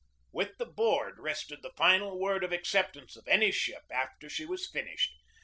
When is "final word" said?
1.77-2.43